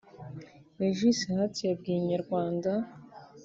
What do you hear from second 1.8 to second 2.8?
Inyarwanda